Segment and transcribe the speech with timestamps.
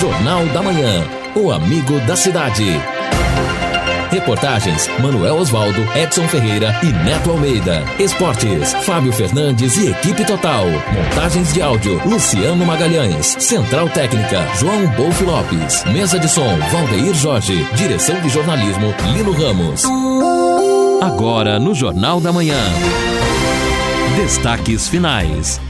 [0.00, 1.04] Jornal da Manhã.
[1.34, 2.64] O amigo da cidade.
[4.10, 7.82] Reportagens: Manuel Osvaldo, Edson Ferreira e Neto Almeida.
[7.98, 10.66] Esportes: Fábio Fernandes e equipe total.
[10.92, 13.36] Montagens de áudio: Luciano Magalhães.
[13.38, 15.84] Central Técnica: João Bolf Lopes.
[15.86, 17.66] Mesa de som: Valdeir Jorge.
[17.74, 19.84] Direção de jornalismo: Lino Ramos.
[21.02, 22.58] Agora no Jornal da Manhã.
[24.16, 25.60] Destaques finais.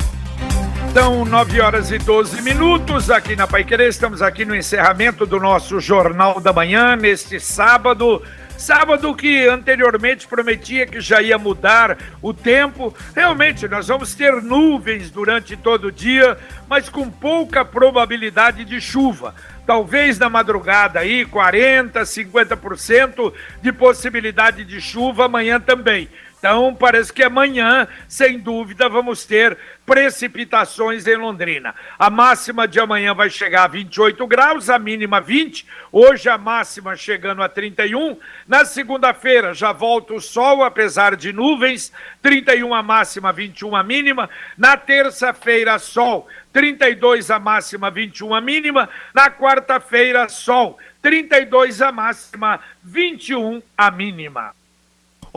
[0.96, 3.90] São 9 horas e 12 minutos aqui na Pai Querer.
[3.90, 8.22] Estamos aqui no encerramento do nosso Jornal da Manhã, neste sábado.
[8.56, 12.96] Sábado que anteriormente prometia que já ia mudar o tempo.
[13.14, 19.34] Realmente, nós vamos ter nuvens durante todo o dia, mas com pouca probabilidade de chuva.
[19.66, 26.08] Talvez na madrugada aí, 40%, 50% de possibilidade de chuva amanhã também.
[26.38, 31.74] Então, parece que amanhã, sem dúvida, vamos ter precipitações em Londrina.
[31.98, 35.66] A máxima de amanhã vai chegar a 28 graus, a mínima 20.
[35.90, 38.18] Hoje a máxima chegando a 31.
[38.46, 41.90] Na segunda-feira já volta o sol, apesar de nuvens.
[42.20, 44.28] 31 a máxima, 21 a mínima.
[44.58, 46.28] Na terça-feira, sol.
[46.52, 48.90] 32 a máxima, 21 a mínima.
[49.14, 50.78] Na quarta-feira, sol.
[51.00, 54.52] 32 a máxima, 21 a mínima.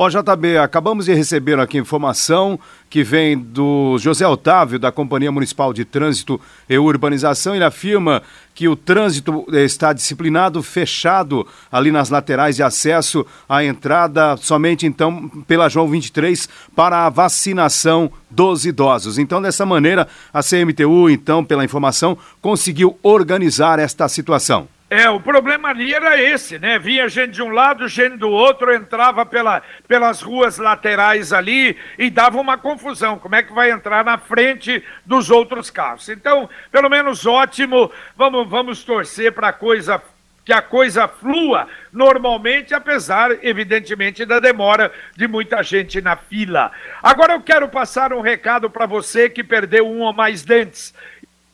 [0.01, 2.57] Ó, oh, JB, acabamos de receber aqui informação
[2.89, 7.53] que vem do José Otávio, da Companhia Municipal de Trânsito e Urbanização.
[7.53, 8.23] Ele afirma
[8.55, 15.27] que o trânsito está disciplinado, fechado ali nas laterais de acesso à entrada, somente então
[15.45, 19.17] pela João 23 para a vacinação dos idosos.
[19.17, 24.78] Então, dessa maneira, a CMTU, então, pela informação, conseguiu organizar esta situação.
[24.89, 26.79] É, o problema ali era esse, né?
[26.79, 32.09] Vinha gente de um lado, gente do outro, entrava pela, pelas ruas laterais ali e
[32.09, 33.19] dava uma confusão.
[33.19, 36.09] Como é que vai entrar na frente dos outros carros?
[36.09, 37.91] Então, pelo menos ótimo.
[38.17, 40.01] Vamos, vamos torcer para coisa
[40.43, 46.71] que a coisa flua normalmente, apesar, evidentemente, da demora de muita gente na fila.
[47.03, 50.95] Agora eu quero passar um recado para você que perdeu um ou mais dentes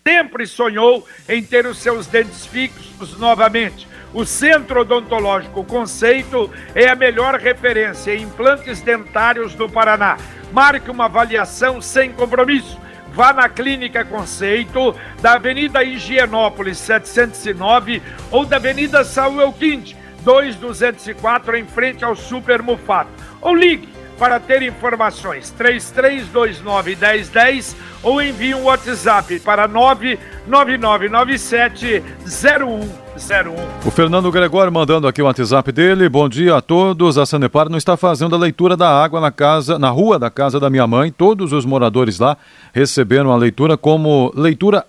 [0.07, 3.87] sempre sonhou em ter os seus dentes fixos novamente.
[4.13, 10.15] O Centro Odontológico Conceito é a melhor referência em implantes dentários do Paraná.
[10.53, 12.79] Marque uma avaliação sem compromisso.
[13.13, 17.99] Vá na Clínica Conceito, da Avenida Higienópolis 709
[18.29, 23.09] ou da Avenida Saúl Elquinte 2204, em frente ao Super Mufato.
[23.41, 33.87] Ou ligue para ter informações 3329 1010 ou envie um WhatsApp para 99997 0101.
[33.87, 36.07] O Fernando Gregório mandando aqui o WhatsApp dele.
[36.07, 37.17] Bom dia a todos.
[37.17, 40.59] A Sanepar não está fazendo a leitura da água na casa, na rua da casa
[40.59, 41.11] da minha mãe.
[41.11, 42.37] Todos os moradores lá
[42.73, 44.85] receberam a leitura como leitura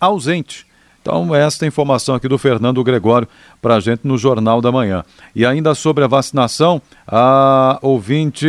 [0.00, 0.67] ausente.
[1.08, 3.26] Então, esta informação aqui do Fernando Gregório
[3.62, 5.02] para a gente no Jornal da Manhã.
[5.34, 8.46] E ainda sobre a vacinação, a ouvinte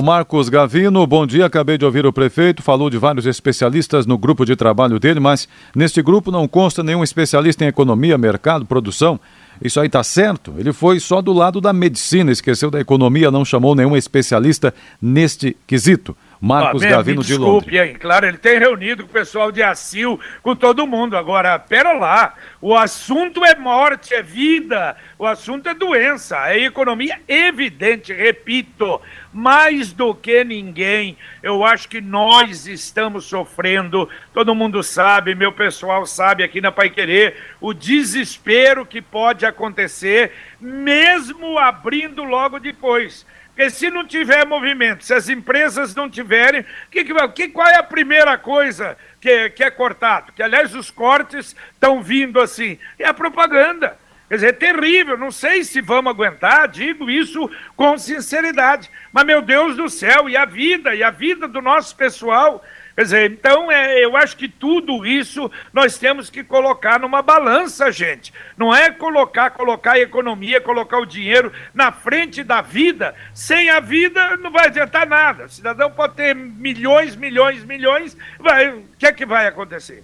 [0.00, 1.44] Marcos Gavino, bom dia.
[1.44, 5.48] Acabei de ouvir o prefeito, falou de vários especialistas no grupo de trabalho dele, mas
[5.74, 9.18] neste grupo não consta nenhum especialista em economia, mercado, produção.
[9.60, 10.54] Isso aí está certo?
[10.56, 14.72] Ele foi só do lado da medicina, esqueceu da economia, não chamou nenhum especialista
[15.02, 16.16] neste quesito.
[16.40, 17.64] Marcos ah, Gavino de Londres.
[17.64, 17.96] Desculpe, hein?
[17.98, 21.16] Claro, ele tem reunido com o pessoal de Assil, com todo mundo.
[21.16, 27.20] Agora, pera lá, o assunto é morte, é vida, o assunto é doença, é economia
[27.26, 29.00] evidente, repito,
[29.32, 31.16] mais do que ninguém.
[31.42, 36.88] Eu acho que nós estamos sofrendo, todo mundo sabe, meu pessoal sabe aqui na Pai
[36.90, 43.26] Querer, o desespero que pode acontecer, mesmo abrindo logo depois.
[43.58, 47.82] Porque se não tiver movimento, se as empresas não tiverem, que, que, qual é a
[47.82, 50.30] primeira coisa que, que é cortado?
[50.30, 52.78] Que, aliás, os cortes estão vindo assim.
[52.96, 53.98] É a propaganda.
[54.28, 55.18] Quer dizer, é terrível.
[55.18, 58.88] Não sei se vamos aguentar, digo isso com sinceridade.
[59.12, 62.64] Mas, meu Deus do céu, e a vida, e a vida do nosso pessoal
[62.98, 67.92] Quer dizer, então é, eu acho que tudo isso nós temos que colocar numa balança,
[67.92, 68.34] gente.
[68.56, 73.14] Não é colocar, colocar a economia, colocar o dinheiro na frente da vida.
[73.32, 75.44] Sem a vida não vai adiantar nada.
[75.44, 78.16] O cidadão pode ter milhões, milhões, milhões.
[78.40, 80.02] Vai, o que é que vai acontecer?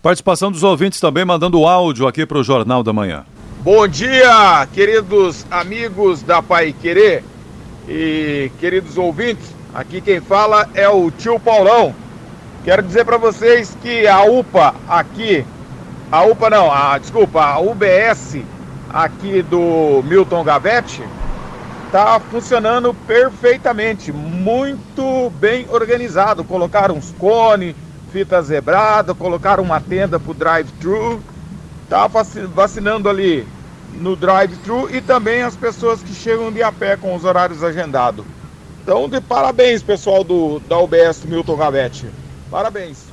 [0.00, 3.26] Participação dos ouvintes também mandando áudio aqui para o Jornal da Manhã.
[3.62, 7.24] Bom dia, queridos amigos da Pai Querer
[7.88, 9.52] e queridos ouvintes.
[9.74, 11.92] Aqui quem fala é o tio Paulão
[12.68, 15.42] Quero dizer para vocês que a UPA aqui,
[16.12, 18.42] a UPA não, a, desculpa, a UBS
[18.90, 21.02] aqui do Milton Gavete
[21.86, 26.44] está funcionando perfeitamente, muito bem organizado.
[26.44, 27.74] Colocaram uns cones,
[28.12, 31.22] fita zebrada, colocaram uma tenda para o drive-thru,
[31.88, 32.06] tá
[32.54, 33.48] vacinando ali
[33.94, 38.26] no drive-thru e também as pessoas que chegam de a pé com os horários agendados.
[38.82, 42.27] Então, de parabéns, pessoal do, da UBS Milton Gavete.
[42.50, 43.06] Parabéns.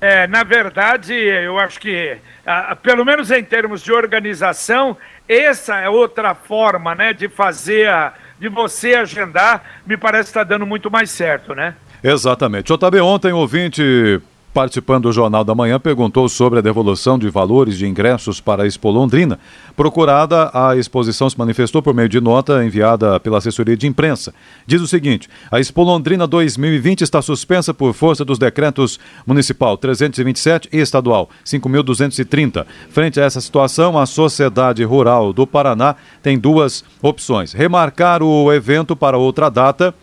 [0.00, 4.96] É, na verdade, eu acho que, ah, pelo menos em termos de organização,
[5.28, 10.42] essa é outra forma, né, de fazer, a, de você agendar, me parece que está
[10.42, 11.76] dando muito mais certo, né?
[12.02, 12.72] Exatamente.
[12.76, 14.20] JB, ontem, ouvinte
[14.52, 18.66] participando do Jornal da Manhã, perguntou sobre a devolução de valores de ingressos para a
[18.66, 19.38] Expo Londrina.
[19.74, 24.34] Procurada, a exposição se manifestou por meio de nota enviada pela assessoria de imprensa.
[24.66, 30.68] Diz o seguinte: a Expo Londrina 2020 está suspensa por força dos decretos municipal 327
[30.72, 32.66] e estadual 5230.
[32.90, 38.94] Frente a essa situação, a Sociedade Rural do Paraná tem duas opções: remarcar o evento
[38.94, 39.94] para outra data.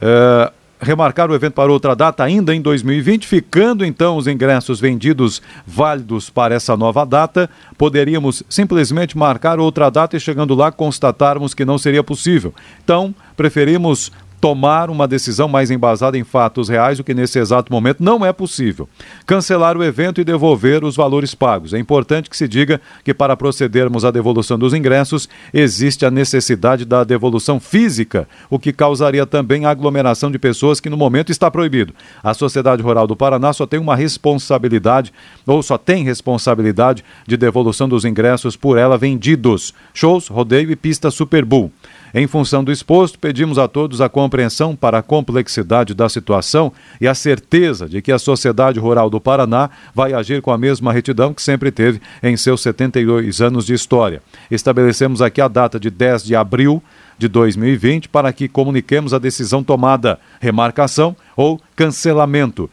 [0.00, 5.40] Eh, remarcar o evento para outra data ainda em 2020, ficando então os ingressos vendidos
[5.66, 11.64] válidos para essa nova data, poderíamos simplesmente marcar outra data e chegando lá constatarmos que
[11.64, 12.54] não seria possível.
[12.84, 14.12] Então, preferimos
[14.46, 18.32] tomar uma decisão mais embasada em fatos reais, o que nesse exato momento não é
[18.32, 18.88] possível.
[19.26, 21.74] Cancelar o evento e devolver os valores pagos.
[21.74, 26.84] É importante que se diga que para procedermos à devolução dos ingressos, existe a necessidade
[26.84, 31.50] da devolução física, o que causaria também a aglomeração de pessoas que no momento está
[31.50, 31.92] proibido.
[32.22, 35.12] A Sociedade Rural do Paraná só tem uma responsabilidade,
[35.44, 39.74] ou só tem responsabilidade de devolução dos ingressos por ela vendidos.
[39.92, 41.72] Shows, rodeio e pista Super Bull.
[42.18, 47.06] Em função do exposto, pedimos a todos a compreensão para a complexidade da situação e
[47.06, 51.34] a certeza de que a Sociedade Rural do Paraná vai agir com a mesma retidão
[51.34, 54.22] que sempre teve em seus 72 anos de história.
[54.50, 56.82] Estabelecemos aqui a data de 10 de abril
[57.18, 62.70] de 2020 para que comuniquemos a decisão tomada, remarcação ou cancelamento.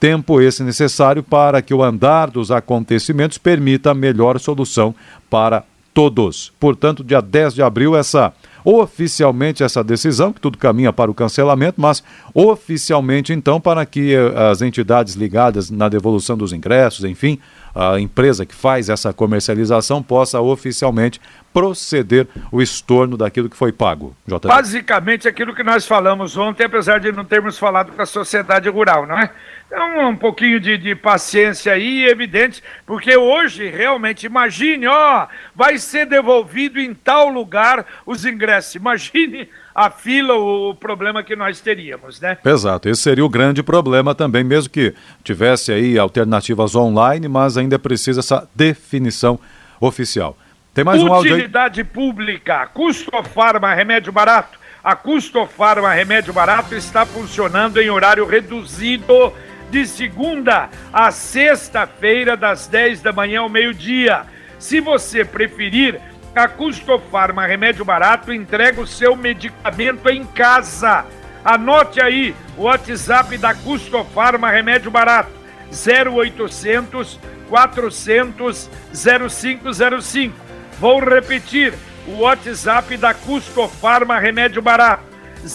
[0.00, 4.94] Tempo esse necessário para que o andar dos acontecimentos permita a melhor solução
[5.28, 6.52] para todos.
[6.58, 8.32] Portanto, dia 10 de abril, essa
[8.68, 12.02] oficialmente essa decisão, que tudo caminha para o cancelamento, mas
[12.34, 17.38] oficialmente então para que eh, as entidades ligadas na devolução dos ingressos, enfim,
[17.72, 21.20] a empresa que faz essa comercialização possa oficialmente
[21.56, 24.14] proceder o estorno daquilo que foi pago.
[24.26, 24.46] JB.
[24.46, 29.06] Basicamente aquilo que nós falamos ontem, apesar de não termos falado com a sociedade rural,
[29.06, 29.30] não é?
[29.66, 36.04] Então, um pouquinho de, de paciência aí, evidente, porque hoje, realmente, imagine, ó, vai ser
[36.04, 38.74] devolvido em tal lugar os ingressos.
[38.74, 42.36] Imagine a fila, o, o problema que nós teríamos, né?
[42.44, 44.92] Exato, esse seria o grande problema também, mesmo que
[45.24, 49.40] tivesse aí alternativas online, mas ainda precisa essa definição
[49.80, 50.36] oficial.
[50.76, 54.58] Tem mais um Utilidade pública, custo farma, remédio barato.
[54.84, 59.32] A Custo Farma Remédio Barato está funcionando em horário reduzido
[59.70, 64.24] de segunda a sexta-feira, das 10 da manhã ao meio-dia.
[64.60, 65.98] Se você preferir,
[66.34, 71.06] a Custo Farma Remédio Barato entrega o seu medicamento em casa.
[71.42, 75.32] Anote aí o WhatsApp da Custo Farma Remédio Barato:
[75.72, 77.18] 0800
[77.48, 80.45] 400 0505.
[80.78, 81.72] Vou repetir
[82.06, 85.04] o WhatsApp da Custo Farma Remédio Barato: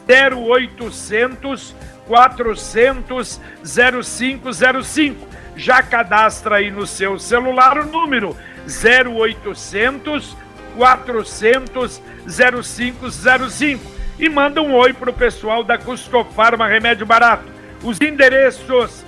[0.08, 1.76] 0800
[2.08, 5.28] 400 0505.
[5.56, 8.36] Já cadastra aí no seu celular o número
[8.66, 10.36] 0800
[10.76, 17.46] 400 0505 e manda um oi pro pessoal da Custofarma Remédio Barato.
[17.84, 19.04] Os endereços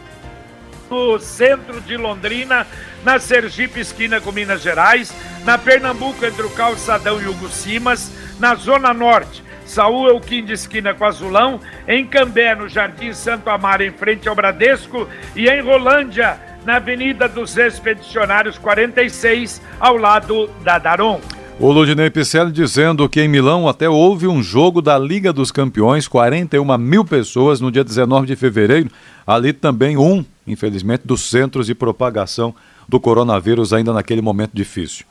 [0.93, 2.67] no centro de Londrina,
[3.03, 5.11] na Sergipe esquina com Minas Gerais,
[5.43, 11.05] na Pernambuco entre o Calçadão e o Gucimas, na Zona Norte, Saúl Elquim esquina com
[11.05, 16.75] Azulão, em Cambé, no Jardim Santo Amaro, em frente ao Bradesco, e em Rolândia, na
[16.75, 21.19] Avenida dos Expedicionários 46, ao lado da Daron.
[21.59, 26.07] O Ludinei Picelli dizendo que em Milão até houve um jogo da Liga dos Campeões,
[26.07, 28.89] 41 mil pessoas no dia 19 de fevereiro.
[29.25, 32.53] Ali também um, infelizmente, dos centros de propagação
[32.87, 35.05] do coronavírus, ainda naquele momento difícil.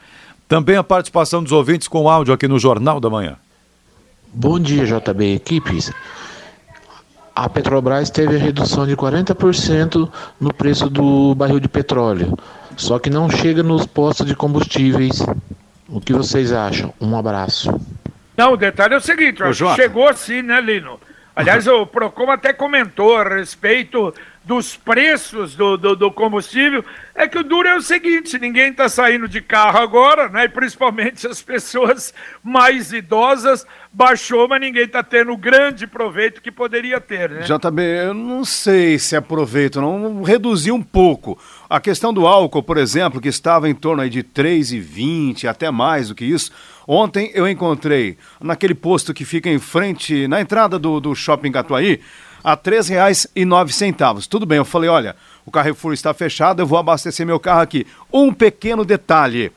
[0.48, 3.36] Também a participação dos ouvintes com áudio aqui no Jornal da Manhã.
[4.32, 5.92] Bom dia, JB Equipes.
[7.34, 12.36] A Petrobras teve a redução de 40% no preço do barril de petróleo,
[12.76, 15.24] só que não chega nos postos de combustíveis
[15.88, 16.92] o que vocês acham?
[17.00, 17.70] Um abraço.
[18.36, 19.42] Não, o detalhe é o seguinte,
[19.76, 20.98] chegou sim, né, Lino?
[21.34, 24.12] Aliás, o Procon até comentou a respeito
[24.44, 26.84] dos preços do, do, do, combustível.
[27.14, 30.44] É que o duro é o seguinte: ninguém está saindo de carro agora, né?
[30.44, 32.12] E principalmente as pessoas
[32.42, 37.42] mais idosas baixou, mas ninguém está tendo o grande proveito que poderia ter, né?
[37.42, 41.38] JB, eu não sei se aproveito, não reduziu um pouco.
[41.68, 46.08] A questão do álcool, por exemplo, que estava em torno aí de 3,20, até mais
[46.08, 46.50] do que isso.
[46.86, 52.00] Ontem eu encontrei naquele posto que fica em frente, na entrada do, do shopping Catuaí,
[52.42, 54.26] a R$ 3,09.
[54.28, 57.86] Tudo bem, eu falei, olha, o Carrefour está fechado, eu vou abastecer meu carro aqui.
[58.12, 59.52] Um pequeno detalhe.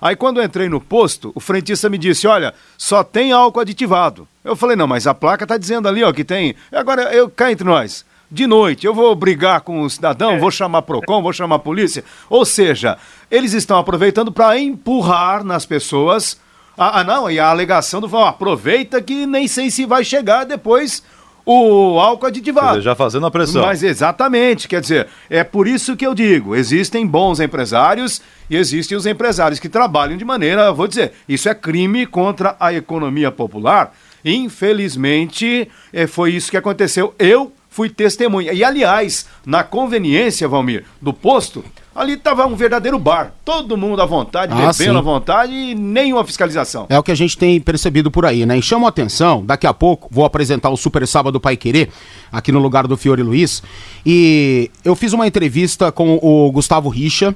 [0.00, 4.28] Aí quando eu entrei no posto, o frentista me disse, olha, só tem álcool aditivado.
[4.44, 6.54] Eu falei, não, mas a placa está dizendo ali, ó, que tem.
[6.70, 10.38] Agora, eu cá entre nós de noite, eu vou brigar com o cidadão, é.
[10.38, 12.04] vou chamar PROCON, vou chamar a polícia.
[12.28, 12.98] Ou seja,
[13.30, 16.38] eles estão aproveitando para empurrar nas pessoas.
[16.78, 21.02] Ah, ah, não, e a alegação do aproveita que nem sei se vai chegar depois
[21.44, 22.78] o álcool aditivado.
[22.78, 23.62] Dizer, já fazendo a pressão.
[23.62, 28.98] Mas exatamente, quer dizer, é por isso que eu digo, existem bons empresários e existem
[28.98, 33.94] os empresários que trabalham de maneira, vou dizer, isso é crime contra a economia popular.
[34.24, 37.14] Infelizmente, é, foi isso que aconteceu.
[37.16, 38.52] Eu fui testemunha.
[38.52, 41.64] E aliás, na conveniência, Valmir, do posto,
[41.96, 43.32] ali estava um verdadeiro bar.
[43.44, 44.96] Todo mundo à vontade, ah, bebendo sim.
[44.96, 46.86] à vontade e nenhuma fiscalização.
[46.88, 48.58] É o que a gente tem percebido por aí, né?
[48.58, 51.90] E chama a atenção, daqui a pouco vou apresentar o Super Sábado Pai Querer,
[52.30, 53.62] aqui no lugar do Fiore Luiz.
[54.04, 57.34] E eu fiz uma entrevista com o Gustavo Richa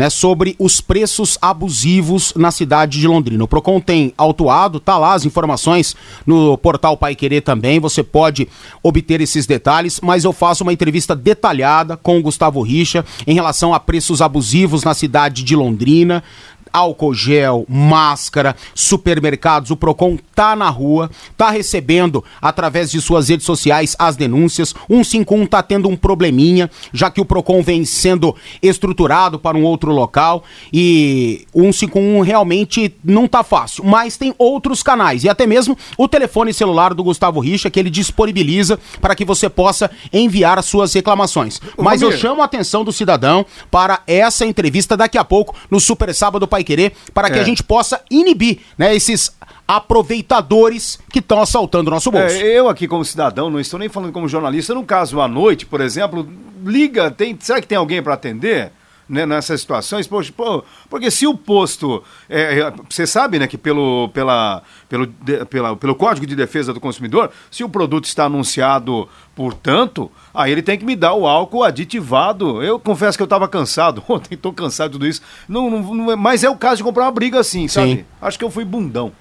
[0.00, 3.44] né, sobre os preços abusivos na cidade de Londrina.
[3.44, 8.48] O Procon tem autuado, tá lá as informações no portal Pai Querer também, você pode
[8.82, 13.74] obter esses detalhes, mas eu faço uma entrevista detalhada com o Gustavo Richa em relação
[13.74, 16.24] a preços abusivos na cidade de Londrina,
[16.72, 23.46] álcool gel, máscara, supermercados, o Procon tá na rua, tá recebendo através de suas redes
[23.46, 24.74] sociais as denúncias.
[24.88, 29.92] 151 tá tendo um probleminha, já que o Procon vem sendo estruturado para um outro
[29.92, 35.76] local e o 151 realmente não tá fácil, mas tem outros canais e até mesmo
[35.96, 40.66] o telefone celular do Gustavo Richa que ele disponibiliza para que você possa enviar as
[40.66, 41.60] suas reclamações.
[41.76, 46.14] Mas eu chamo a atenção do cidadão para essa entrevista daqui a pouco no Super
[46.14, 47.42] Sábado Pai Querer para que é.
[47.42, 49.32] a gente possa inibir né, esses
[49.66, 52.34] aproveitadores que estão assaltando o nosso bolso.
[52.34, 55.64] É, eu aqui como cidadão, não estou nem falando como jornalista, no caso à noite,
[55.64, 56.28] por exemplo,
[56.64, 58.72] liga, tem, será que tem alguém para atender?
[59.10, 63.58] Né, nessas situações, poxa, pô, porque se o posto, é, é, você sabe, né, que
[63.58, 68.26] pelo, pela, pelo, de, pela, pelo Código de Defesa do Consumidor, se o produto está
[68.26, 72.62] anunciado por tanto, aí ele tem que me dar o álcool aditivado.
[72.62, 76.16] Eu confesso que eu estava cansado ontem, estou cansado de tudo isso, não, não, não,
[76.16, 77.96] mas é o caso de comprar uma briga assim, sabe?
[77.96, 78.04] Sim.
[78.22, 79.12] Acho que eu fui bundão.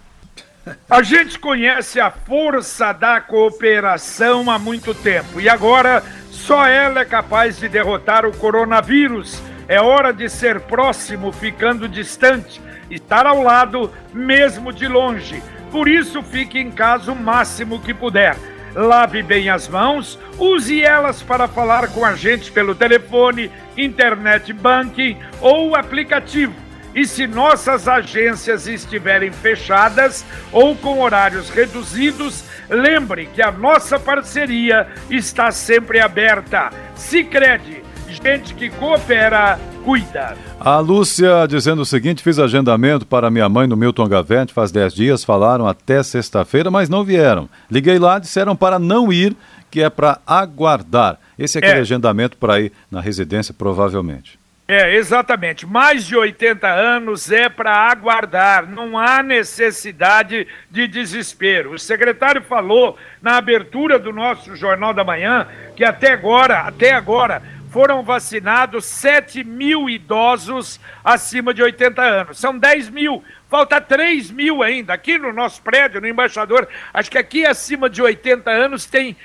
[0.87, 7.05] A gente conhece a força da cooperação há muito tempo e agora só ela é
[7.05, 12.59] capaz de derrotar o coronavírus é hora de ser próximo, ficando distante,
[12.89, 15.43] estar ao lado, mesmo de longe.
[15.71, 18.35] Por isso, fique em casa o máximo que puder.
[18.73, 25.19] Lave bem as mãos, use elas para falar com a gente pelo telefone, internet banking
[25.39, 26.55] ou aplicativo.
[26.95, 34.87] E se nossas agências estiverem fechadas ou com horários reduzidos, lembre que a nossa parceria
[35.11, 36.71] está sempre aberta.
[36.95, 37.78] Se crede
[38.23, 40.37] gente que coopera, cuida.
[40.59, 44.93] A Lúcia dizendo o seguinte: fiz agendamento para minha mãe no Milton Gavete faz 10
[44.93, 47.49] dias, falaram até sexta-feira, mas não vieram.
[47.69, 49.35] Liguei lá, disseram para não ir,
[49.71, 51.17] que é para aguardar.
[51.37, 51.81] Esse é aquele é.
[51.81, 54.37] agendamento para ir na residência, provavelmente.
[54.67, 55.65] É, exatamente.
[55.65, 61.73] Mais de 80 anos é para aguardar, não há necessidade de desespero.
[61.73, 67.41] O secretário falou na abertura do nosso Jornal da Manhã que até agora, até agora,
[67.69, 72.39] foram vacinados 7 mil idosos acima de 80 anos.
[72.39, 74.93] São 10 mil, falta 3 mil ainda.
[74.93, 79.15] Aqui no nosso prédio, no embaixador, acho que aqui acima de 80 anos tem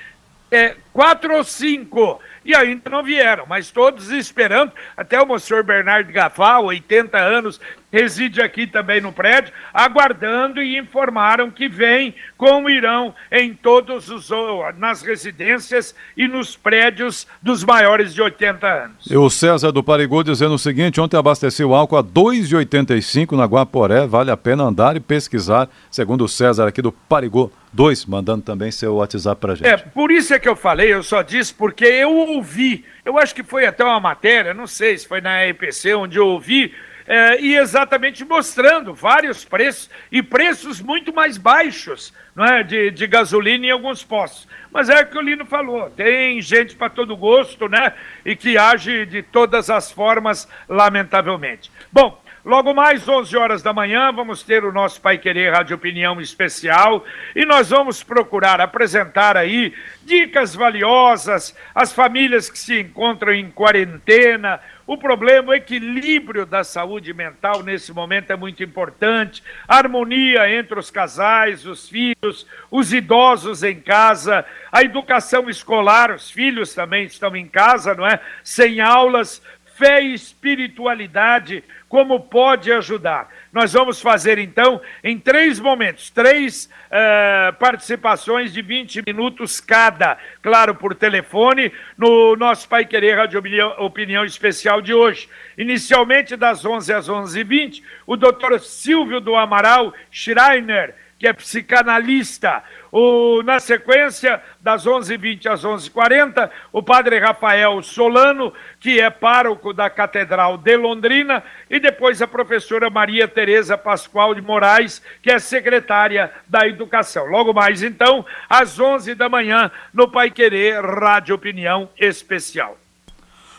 [0.51, 6.11] é, quatro ou cinco e ainda não vieram, mas todos esperando, até o senhor Bernardo
[6.11, 7.59] Gafal, 80 anos,
[7.95, 14.29] reside aqui também no prédio, aguardando e informaram que vem como irão em todos os
[14.77, 19.05] nas residências e nos prédios dos maiores de 80 anos.
[19.09, 24.05] E o César do Parigô dizendo o seguinte: ontem abasteceu álcool a 2,85 na Guaporé,
[24.05, 28.71] vale a pena andar e pesquisar, segundo o César aqui do Parigô 2, mandando também
[28.71, 29.67] seu WhatsApp pra gente.
[29.67, 33.33] É, por isso é que eu falei, eu só disse porque eu ouvi, eu acho
[33.33, 36.73] que foi até uma matéria, não sei se foi na EPC, onde eu ouvi
[37.07, 43.07] é, e exatamente mostrando vários preços e preços muito mais baixos não é, de, de
[43.07, 44.47] gasolina em alguns postos.
[44.71, 47.93] Mas é o que o Lino falou, tem gente para todo gosto, né?
[48.25, 51.71] E que age de todas as formas, lamentavelmente.
[51.91, 56.21] Bom, Logo mais, 11 horas da manhã, vamos ter o nosso Pai Querer Rádio Opinião
[56.21, 57.03] especial
[57.35, 59.73] e nós vamos procurar apresentar aí
[60.03, 64.59] dicas valiosas às famílias que se encontram em quarentena.
[64.85, 69.41] O problema, o equilíbrio da saúde mental nesse momento é muito importante.
[69.67, 76.75] harmonia entre os casais, os filhos, os idosos em casa, a educação escolar, os filhos
[76.75, 78.19] também estão em casa, não é?
[78.43, 79.41] Sem aulas,
[79.77, 83.29] fé e espiritualidade como pode ajudar.
[83.51, 90.75] Nós vamos fazer então em três momentos, três uh, participações de 20 minutos cada, claro,
[90.75, 93.41] por telefone, no nosso Pai Querer Rádio
[93.79, 95.29] Opinião Especial de hoje.
[95.57, 103.41] Inicialmente das 11 às 11h20, o doutor Silvio do Amaral Schreiner, que é psicanalista, o,
[103.43, 110.57] na sequência, das 11h20 às 11h40, o padre Rafael Solano, que é pároco da Catedral
[110.57, 116.67] de Londrina, e depois a professora Maria Tereza Pascoal de Moraes, que é secretária da
[116.67, 117.25] Educação.
[117.25, 122.77] Logo mais, então, às 11 da manhã, no Pai Querer Rádio Opinião Especial.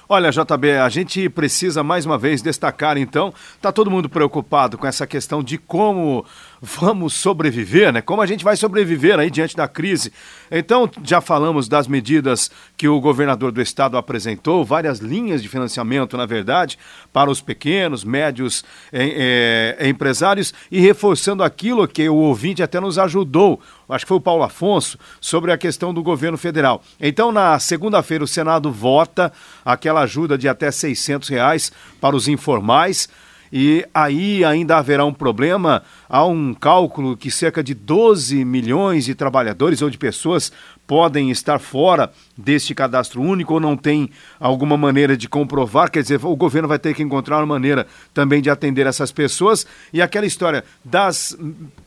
[0.08, 4.86] Olha, JB, a gente precisa mais uma vez destacar, então, está todo mundo preocupado com
[4.86, 6.24] essa questão de como
[6.60, 8.00] vamos sobreviver, né?
[8.00, 10.12] Como a gente vai sobreviver aí diante da crise.
[10.50, 16.16] Então, já falamos das medidas que o governador do estado apresentou, várias linhas de financiamento,
[16.16, 16.78] na verdade,
[17.12, 22.98] para os pequenos, médios é, é, empresários e reforçando aquilo que o ouvinte até nos
[22.98, 26.82] ajudou, acho que foi o Paulo Afonso, sobre a questão do governo federal.
[27.00, 29.32] Então, na segunda-feira, o Senado vota
[29.64, 33.08] aquela ajuda de até 600 reais para os informais.
[33.52, 35.82] E aí ainda haverá um problema.
[36.08, 40.52] Há um cálculo que cerca de 12 milhões de trabalhadores ou de pessoas
[40.86, 45.90] podem estar fora deste cadastro único ou não tem alguma maneira de comprovar.
[45.90, 49.66] Quer dizer, o governo vai ter que encontrar uma maneira também de atender essas pessoas.
[49.92, 51.36] E aquela história das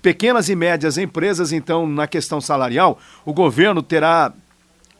[0.01, 4.33] pequenas e médias empresas, então, na questão salarial, o governo terá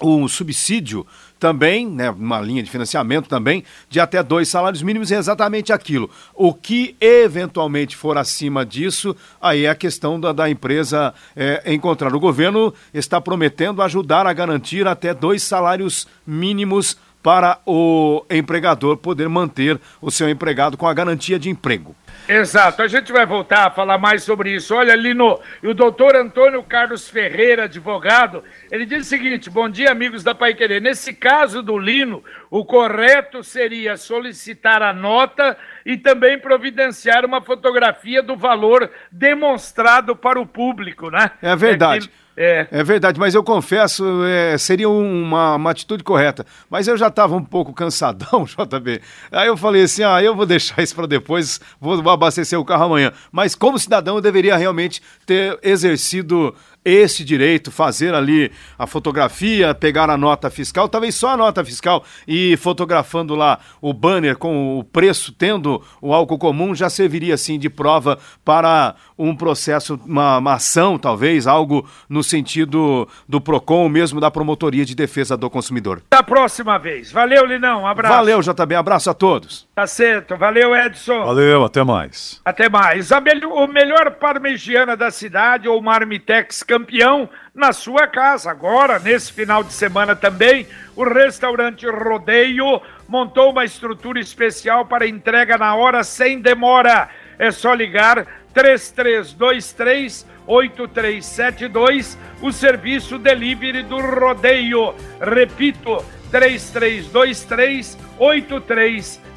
[0.02, 1.06] um subsídio
[1.40, 6.10] também, né, uma linha de financiamento também, de até dois salários mínimos, é exatamente aquilo.
[6.34, 12.14] O que eventualmente for acima disso, aí é a questão da, da empresa é, encontrar.
[12.14, 19.28] O governo está prometendo ajudar a garantir até dois salários mínimos para o empregador poder
[19.28, 21.96] manter o seu empregado com a garantia de emprego.
[22.28, 24.76] Exato, a gente vai voltar a falar mais sobre isso.
[24.76, 29.92] Olha, Lino, e o doutor Antônio Carlos Ferreira, advogado, ele diz o seguinte: bom dia,
[29.92, 30.80] amigos da Pai Querer.
[30.80, 38.22] Nesse caso do Lino, o correto seria solicitar a nota e também providenciar uma fotografia
[38.22, 41.32] do valor demonstrado para o público, né?
[41.42, 42.10] É verdade.
[42.10, 42.68] É é.
[42.72, 46.46] é verdade, mas eu confesso, é, seria uma, uma atitude correta.
[46.70, 49.02] Mas eu já estava um pouco cansadão, JB.
[49.30, 52.86] Aí eu falei assim: ah, eu vou deixar isso para depois, vou, abastecer o carro
[52.86, 53.12] amanhã.
[53.30, 60.10] Mas como cidadão, eu deveria realmente ter exercido esse direito, fazer ali a fotografia, pegar
[60.10, 64.84] a nota fiscal, talvez só a nota fiscal e fotografando lá o banner com o
[64.84, 70.54] preço, tendo o álcool comum, já serviria sim de prova para um processo, uma, uma
[70.54, 76.02] ação, talvez, algo no sentido do PROCON, mesmo da Promotoria de Defesa do Consumidor.
[76.10, 77.12] Da próxima vez.
[77.12, 77.84] Valeu, Linão.
[77.84, 78.16] Um abraço.
[78.16, 78.76] Valeu, JB.
[78.76, 79.68] Abraço a todos.
[79.76, 80.38] Tá certo.
[80.38, 81.26] Valeu, Edson.
[81.26, 82.42] Valeu, até mais.
[82.46, 83.12] Até mais.
[83.12, 83.20] A
[83.52, 88.52] o melhor parmegiana da cidade, ou Marmitex campeão na sua casa.
[88.52, 95.58] Agora, nesse final de semana também, o restaurante Rodeio montou uma estrutura especial para entrega
[95.58, 97.10] na hora sem demora.
[97.40, 104.94] É só ligar 3323 8372, o serviço delivery do Rodeio.
[105.20, 109.29] Repito, 3323 8372.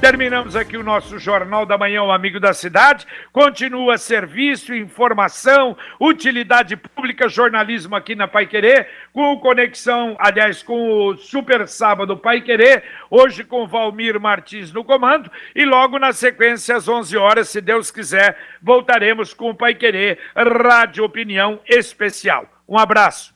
[0.00, 3.04] Terminamos aqui o nosso Jornal da Manhã, o Amigo da Cidade.
[3.32, 11.16] Continua serviço, informação, utilidade pública, jornalismo aqui na Pai Querer, com conexão, aliás, com o
[11.16, 16.86] Super Sábado Pai Querer, hoje com Valmir Martins no comando, e logo na sequência, às
[16.88, 22.48] 11 horas, se Deus quiser, voltaremos com o Pai Querer Rádio Opinião Especial.
[22.68, 23.34] Um abraço.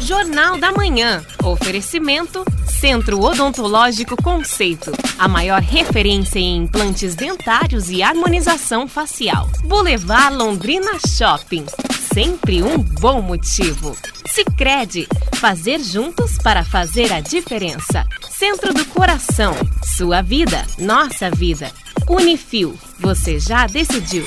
[0.00, 1.22] Jornal da Manhã.
[1.44, 2.44] Oferecimento
[2.82, 4.90] Centro Odontológico Conceito.
[5.16, 9.48] A maior referência em implantes dentários e harmonização facial.
[9.62, 11.64] Boulevard Londrina Shopping.
[12.12, 13.96] Sempre um bom motivo.
[14.26, 15.06] Sicredi.
[15.34, 18.04] Fazer juntos para fazer a diferença.
[18.28, 19.54] Centro do Coração.
[19.96, 21.70] Sua vida, nossa vida.
[22.08, 22.76] Unifil.
[22.98, 24.26] Você já decidiu.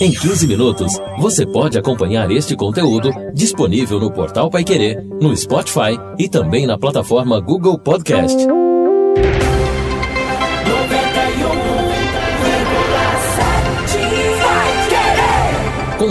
[0.00, 6.28] Em 15 minutos, você pode acompanhar este conteúdo disponível no portal Paiquerê, no Spotify e
[6.28, 8.36] também na plataforma Google Podcast.